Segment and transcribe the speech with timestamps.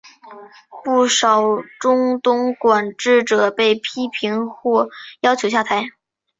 [0.83, 1.43] 不少
[1.79, 4.89] 中东管治者被批评或
[5.19, 5.89] 要求下台。